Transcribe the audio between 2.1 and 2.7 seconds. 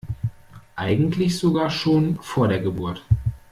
vor der